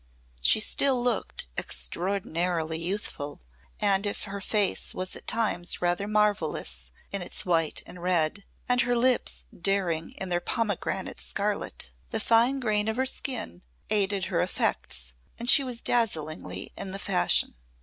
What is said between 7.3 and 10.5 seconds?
white and red, and her lips daring in their